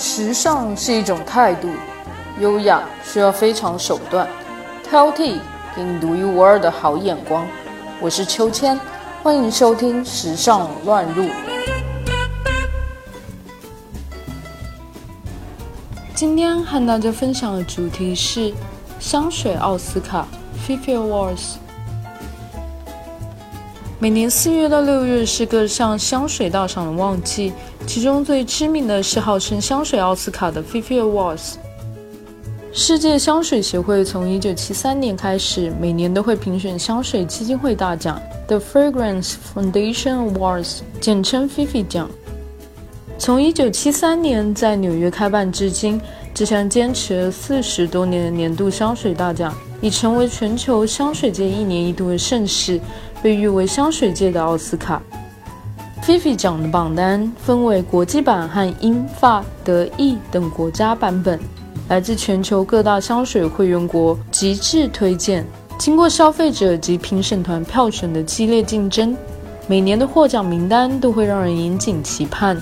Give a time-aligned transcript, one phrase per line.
[0.00, 1.68] 时尚是一种态度，
[2.40, 4.26] 优雅需要非常手段，
[4.82, 5.36] 挑剔
[5.76, 7.46] 给你独一无二的好眼光。
[8.00, 8.80] 我是秋千，
[9.22, 11.24] 欢迎收听《时尚乱入》。
[16.14, 18.54] 今天和大家分享的主题是
[18.98, 20.26] 香水奥斯卡
[20.66, 21.56] （Fifi Awards）。
[24.02, 27.52] 每年四月到六月是各项香水大赏的旺季，
[27.86, 31.56] 其中最知名的是号称香水奥斯卡的 Fifi Awards。
[32.72, 42.08] 世界香水协会从一九七三年开始，每年都会评选香水基金会大奖 The Fragrance Foundation Awards，简称 Fifi 奖。
[43.18, 46.00] 从一九七三年在纽约开办至今，
[46.32, 52.80] 这项坚持了四十多年的年度香水大奖，已成为全球香水界一年一度的盛事。
[53.22, 55.02] 被誉为香水界的奥斯卡。
[56.02, 61.38] Fifi 奖的榜单分为国际版和英法德意等国家版本，
[61.88, 65.46] 来自全球各大香水会员国极致推荐，
[65.78, 69.14] 经过消费者及评审团票选的激烈竞争，
[69.68, 72.60] 每年的获奖名单都会让人引颈期盼。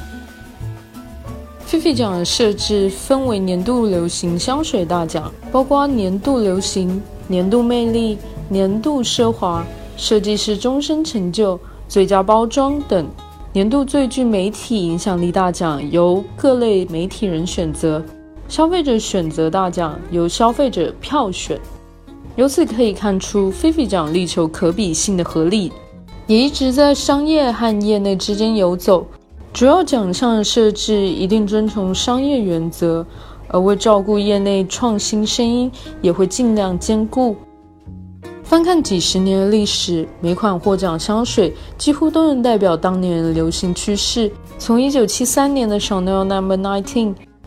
[1.66, 9.64] Fifi 奖的设置分为年度流行香水大奖，包括年度流行、年度魅力、年度奢华。
[9.98, 13.04] 设计师终身成就、最佳包装等
[13.52, 18.00] 年度最具媒体影响力大奖由各类媒体人选择，
[18.48, 21.60] 消费者选择大奖由消费者票选。
[22.36, 25.72] 由此可以看出，Fifi 奖力求可比性的合理，
[26.28, 29.04] 也一直在商业和业内之间游走。
[29.52, 33.04] 主要奖项的设置一定遵从商业原则，
[33.48, 35.68] 而为照顾业内创新声音，
[36.00, 37.34] 也会尽量兼顾。
[38.48, 44.32] 翻看几十年的历史，每款获奖香水几乎都能代表当年的流行趋势。
[44.58, 46.80] 从1973年的 Chanel No.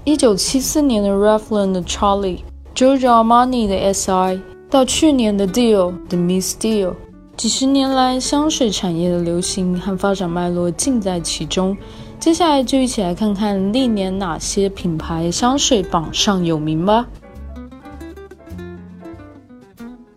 [0.06, 6.94] 19，1974年的 Revlon 的 Charlie，Giorgio Armani 的 S.I，到去年的 Dior 的 Miss Dior，
[7.36, 11.76] 几十年来香水产业的流行和发展脉络尽在其中。
[12.20, 17.08] 接下来就一起来看看历年哪些品牌香水榜上有名吧。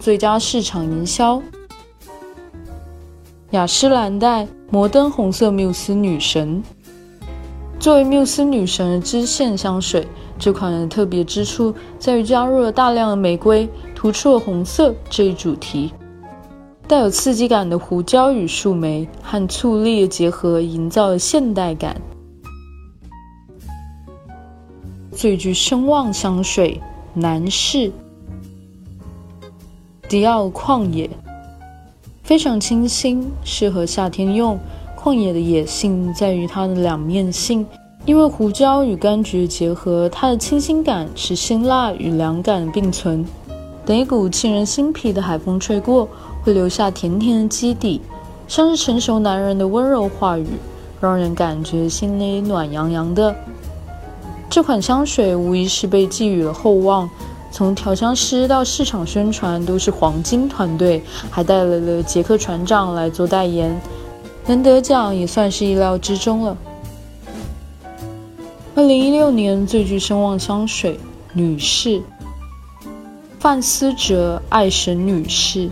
[0.04, 1.40] 最佳市场营销，
[3.52, 6.62] 雅诗兰黛摩登红色缪斯女神。
[7.80, 10.06] 作为缪斯女神的支线香水，
[10.38, 15.90] 这款的特别之处在于加入了大量的玫瑰，突出了红色这一主题。
[16.86, 21.98] 带有刺激感的胡椒与树莓和醋栗的结合，营造了现代感。
[25.10, 26.78] 最具声望香水，
[27.14, 27.90] 男士。
[30.14, 31.10] 迪奥旷野
[32.22, 34.56] 非常清新，适合夏天用。
[34.96, 37.66] 旷野的野性在于它的两面性，
[38.06, 43.26] 因为胡椒与柑橘结合，它的清新感是辛辣与凉感并存。
[43.84, 46.08] 等一股沁人心脾的海风吹过，
[46.44, 48.00] 会留下甜甜的基底，
[48.46, 50.46] 像是成熟男人的温柔话语，
[51.00, 53.34] 让人感觉心里暖洋洋的。
[54.48, 57.10] 这款香水无疑是被寄予了厚望。
[57.54, 61.00] 从调香师到市场宣传都是黄金团队，
[61.30, 63.80] 还带来了杰克船长来做代言，
[64.48, 66.56] 能得奖也算是意料之中了。
[68.74, 70.98] 二零一六年最具声望香水，
[71.32, 72.02] 女士，
[73.38, 75.70] 范思哲爱神女士，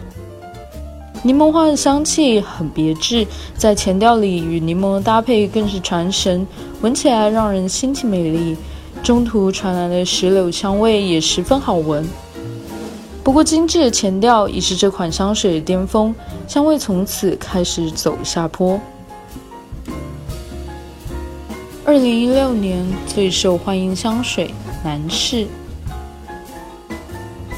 [1.25, 3.27] 柠檬花的香气很别致，
[3.57, 6.47] 在前调里与柠檬的搭配更是传神，
[6.81, 8.57] 闻起来让人心情美丽。
[9.03, 12.09] 中途传来的石榴香味也十分好闻，
[13.25, 16.15] 不过精致的前调已是这款香水的巅峰，
[16.47, 18.81] 香味从此开始走下坡。
[21.85, 24.55] 二零一六年最受欢迎香水，
[24.85, 25.49] 男士，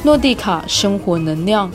[0.02, 1.70] 诺蒂卡生活能量。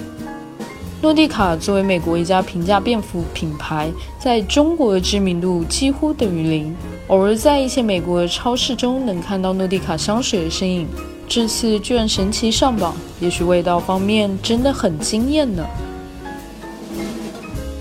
[1.02, 6.75] 诺蒂卡作为美国一家平价便服品牌，在中国的知名度几乎等于零。
[7.09, 10.88] 偶尔在一些美国超市中能看到诺蒂卡香水的身影，
[11.28, 15.66] 这次居然神奇上榜，也许味道方面真的很惊艳呢。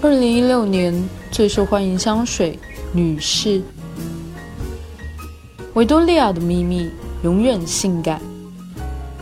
[0.00, 0.94] 二零一六年
[1.30, 2.58] 最受欢迎香水，
[2.94, 3.60] 女士，
[5.75, 6.88] 维多利亚的秘密，
[7.22, 8.19] 永远性感。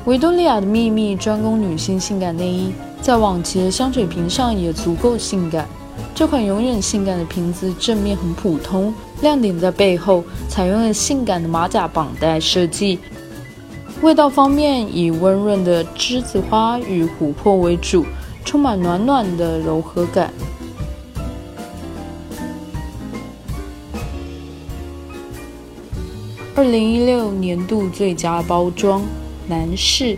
[0.04, 2.72] 维多利亚的秘密专攻女性性感内衣。
[3.02, 5.68] 在往期的香水瓶上也足够性感。
[6.14, 12.98] 这款永远性感的瓶子正面很普通，亮点在背后，采用了性感的马甲绑带设计。
[14.02, 18.04] 味道方面以温润的栀子花与琥珀为主，
[18.44, 20.32] 充满暖暖的柔和感。
[26.54, 29.02] 二零一六年度最佳包装
[29.46, 30.16] 男士，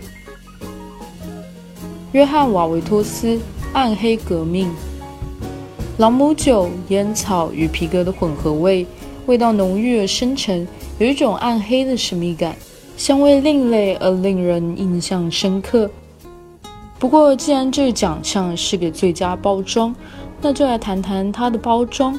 [2.13, 3.35] 约翰瓦维托斯
[3.73, 4.67] 《暗黑革命》。
[5.99, 8.87] 朗姆酒、烟草与皮革的混合味，
[9.25, 10.65] 味道浓郁而深沉，
[10.97, 12.55] 有一种暗黑的神秘感，
[12.95, 15.91] 香味另类而令人印象深刻。
[16.97, 19.93] 不过，既然这个奖项是给最佳包装，
[20.41, 22.17] 那就来谈谈它的包装。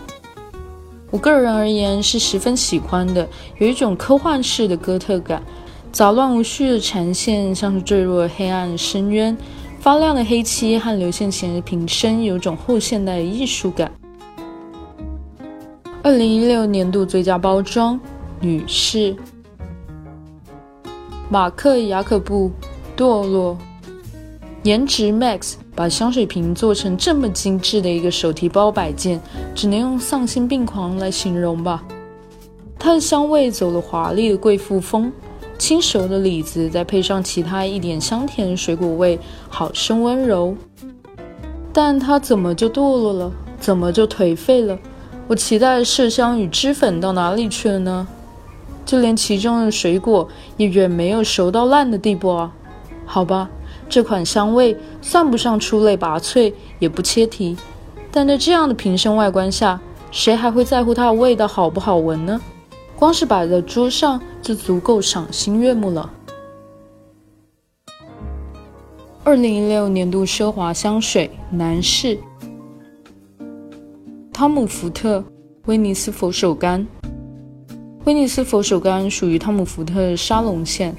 [1.11, 5.43] 我个人而言是十分喜欢的，有一种科幻式的哥特感，
[5.91, 9.35] 杂乱无序的缠线像是坠入了黑暗深渊，
[9.81, 13.91] 发亮的黑漆和流线型的瓶身有种后现代的艺术感。
[16.03, 17.99] 二零一六年度最佳包装
[18.41, 19.17] 女士，
[21.31, 22.50] 马克雅可布，
[22.94, 23.56] 堕落，
[24.62, 25.55] 颜值 max。
[25.75, 29.19] 把香水瓶做成这么精致的一个手提包摆件，
[29.55, 31.82] 只能用丧心病狂来形容吧。
[32.79, 35.11] 它的香味走了华丽的贵妇风，
[35.60, 39.20] 轻熟的李子再配上其他一点香甜水果味，
[39.50, 40.56] 好生温柔。
[41.70, 43.30] 但它怎么就堕落了？
[43.60, 44.78] 怎么就颓废了？
[45.28, 48.08] 我期待的麝香与脂粉到哪里去了呢？
[48.86, 50.26] 就连其中的水果
[50.56, 52.50] 也远没有熟到烂的地步啊！
[53.04, 53.50] 好吧。
[53.86, 57.54] 这款香味算不上出类拔萃，也不切题，
[58.10, 59.78] 但在这样的瓶身外观下，
[60.10, 62.40] 谁还会在乎它的味道好不好闻呢？
[63.00, 66.12] 光是摆在桌上就足够赏心悦目了。
[69.25, 72.19] 二零一六年度奢华香水男士，
[74.31, 75.25] 汤姆福特
[75.64, 76.85] 威尼斯佛手柑。
[78.05, 80.94] 威尼斯佛手柑属于汤姆福特沙龙线。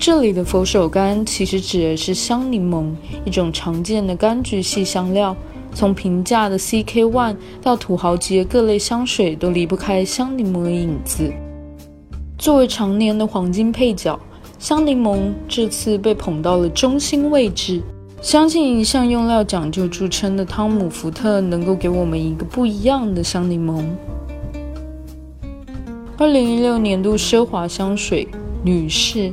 [0.00, 2.92] 这里的佛手柑其实指的是香柠檬，
[3.24, 5.36] 一种常见的柑橘系香料。
[5.76, 11.30] 从平价的 CK One 到土豪级各类香水，都离不开香柠檬的影子。
[12.38, 14.18] 作为常年的黄金配角，
[14.58, 17.82] 香柠檬这次被捧到了中心位置。
[18.22, 23.84] 相信一向用料讲究著称的汤姆福特，能够给我们一个不一样的香柠檬。
[26.16, 28.26] 二零一六年度奢华香水
[28.64, 29.30] 女士。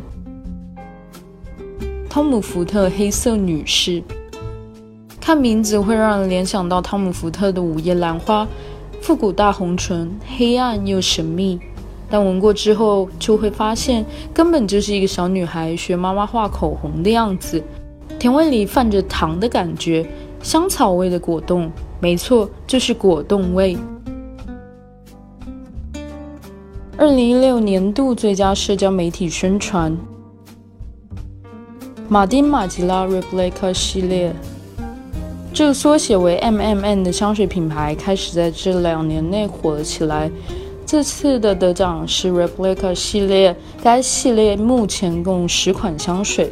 [2.09, 4.03] 汤姆福特黑色女士，
[5.25, 8.45] 看名字会让人联想到汤姆福特的午夜兰花，
[8.99, 11.57] 复古大红唇，黑暗又神秘。
[12.09, 17.63] 但闻过之后就会发现，根本就是一个小女孩学妈妈画口红的样子。
[18.19, 20.05] 甜味里泛着糖的感觉，
[20.41, 21.71] 香草味的果冻，
[22.01, 23.77] 没错，就是果冻味。
[26.97, 29.97] 二零一六年度最佳社交媒体宣传。
[32.09, 34.35] 马丁·马吉拉 Replica 系列，
[35.53, 40.31] 这个缩写为 MMN 的香水品牌开始在这两年内火了起来。
[40.83, 46.51] 这次的得奖是 Replica 系列，该系列目前共十款香水。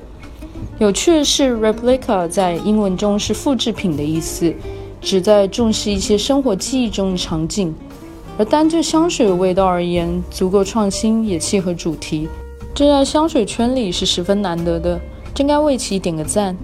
[0.77, 4.53] 有趣的是，Replica 在英文中是复制品的意思，
[5.01, 7.73] 旨在重视一些生活记忆中的场景。
[8.37, 12.29] 而单就香水味道而言，足够创新，也契合主题，
[12.75, 15.01] 这在香水圈里是十分难得的。
[15.33, 16.55] 真该为其点个赞。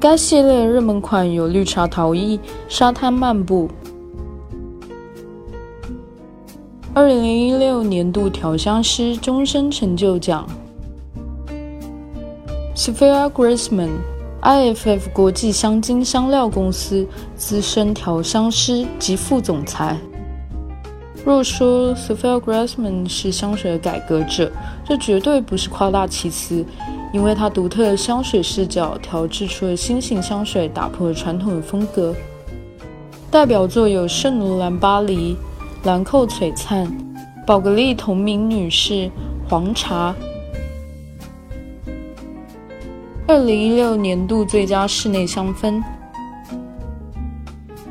[0.00, 3.68] 该系列热门款有绿茶陶艺、沙滩漫步。
[6.94, 10.48] 二零一六年度调香师终身成就奖
[12.76, 19.96] ，Sophia Graceman，IFF 国际香精香料公司资深调香师及副总裁。
[21.24, 24.52] 若说 Sophia Graceman 是香水的改革者，
[24.84, 26.64] 这绝对不是夸大其词。
[27.12, 32.14] 因为它独特的香水视角调制出了新型香水，打破了传统的风格。
[33.30, 35.36] 代表作有圣罗兰巴黎、
[35.84, 36.90] 兰蔻璀璨、
[37.46, 39.10] 宝格丽同名女士、
[39.48, 40.14] 黄茶。
[43.26, 45.82] 二零一六年度最佳室内香氛：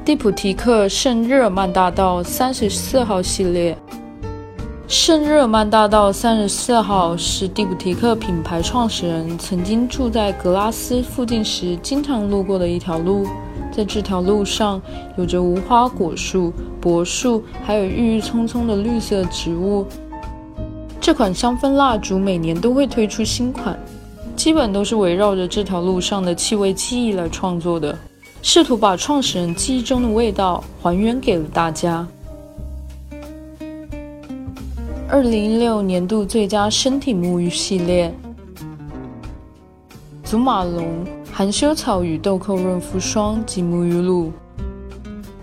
[0.04, 3.78] 蒂普提克圣日耳曼大道三十四号系列。
[4.88, 13.28] 圣日耳曼大道三十四号是蒂普提克品牌创始人曾经住在格拉斯附近时经常路过的一条路。
[13.70, 14.82] 在这条路上，
[15.18, 19.86] 有着无花果树、柏树，还有郁郁葱葱的绿色植物。
[21.02, 23.78] 这款香氛蜡烛每年都会推出新款，
[24.38, 27.94] 基本都是围绕着这条路上的气味记忆来创作的，
[28.42, 32.08] 试图把创始人记忆中的味道还原给了大家。
[35.10, 38.14] 二零一六年度最佳身体沐浴系列：
[40.22, 44.34] 祖马龙含羞草与豆蔻润肤霜及沐浴露。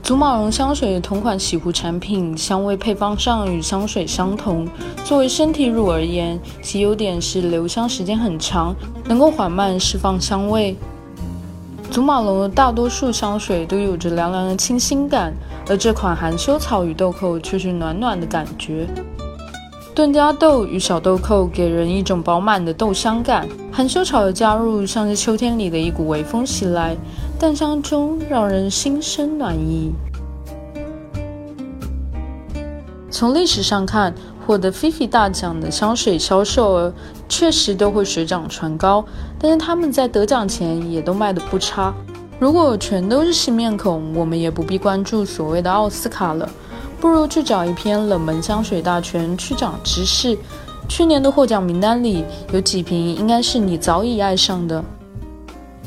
[0.03, 4.69] 祖马龙香水的同款洗护产品，香味配方上与香水相同。
[5.03, 10.77] 作为身体乳而言，其优点是留香时间很长，能够缓慢释放香味。
[11.91, 15.33] 祖马龙的大多数香水都有着凉凉的清新感，
[15.71, 18.87] 而这款含羞草与豆蔻却是暖暖的感觉。
[19.95, 26.97] 炖加豆与小豆蔻给人一种饱满的豆香感，含羞草的加入像是秋天里的一股微风袭来，
[27.39, 29.93] 淡香中让人心生暖意。
[33.09, 34.13] 从历史上看，
[34.45, 36.93] 获得 Fifi 大奖的香水销售额
[37.29, 39.05] 确实都会水涨船高，
[39.39, 41.95] 但是他们在得奖前也都卖得不差。
[42.41, 46.51] 如果全都是新面孔，我们也不必关注所谓的奥斯卡了。
[47.05, 50.39] 不如去找一篇冷门香水大全去长知识。
[50.89, 54.83] 去年的获奖名单里有几瓶应该是你早已爱上的，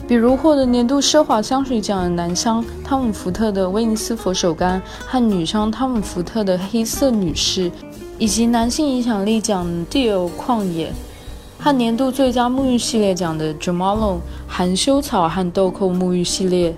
[0.07, 7.71] 比如获得年度奢华香水奖的男香汤姆福特的威尼斯佛手柑和女香汤姆福特的黑色女士，
[8.19, 10.93] 以及男性影响力奖 Dior 旷野
[11.57, 16.77] 和年度最佳沐浴系列奖的 Jo Malone 含羞草和豆蔻沐浴系列。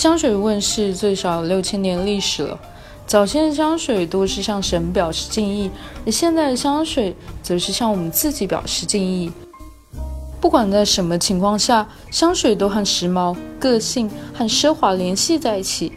[0.00, 2.58] 香水问世最少六千年历史了。
[3.06, 5.70] 早先的香水多是向神表示敬意，
[6.06, 9.30] 而现在的香水则是向我们自己表示敬意。
[10.40, 15.92] 不管在什么情况下，香水都和时髦、个性和奢华联系在一起。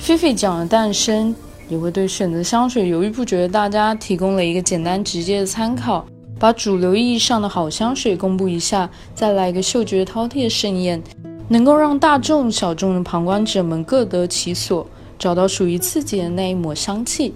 [0.00, 1.36] Fifi 奖的诞生
[1.68, 6.06] 也会对选择香水犹豫不决的大家提供了一个简单直接的参考。
[6.38, 11.02] 把主流意义上的好香水公布一下，再来一个嗅觉饕餮盛宴。
[11.52, 14.86] 能够让大众小众的旁观者们各得其所，
[15.18, 17.34] 找到属于自己的那一抹香气。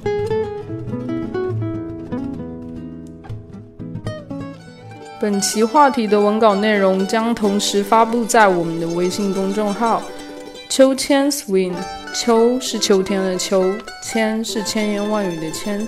[5.20, 10.00] 本期话题的文稿内容将同时发布在我们的微信公众号
[10.70, 11.74] “秋千 swing”。
[12.14, 13.64] 秋是秋天的秋，
[14.00, 15.84] 千是千言万语的千，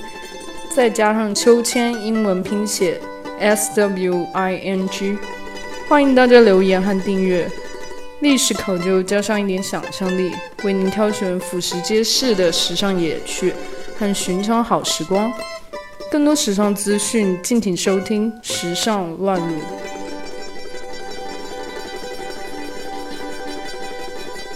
[0.74, 3.00] 再加上秋千英文拼写
[3.38, 5.16] S W I N G。
[5.88, 7.48] 欢迎大家留言和订阅。
[8.20, 10.32] 历史考究加上一点想象力，
[10.64, 13.52] 为您挑选俯拾皆是的时尚野趣
[13.98, 15.30] 和寻常好时光。
[16.10, 19.54] 更多时尚资讯，敬请收听《时尚乱入》。